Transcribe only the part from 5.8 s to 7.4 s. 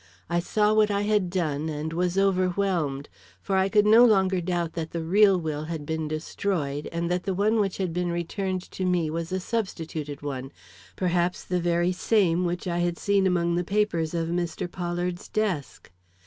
been destroyed and that the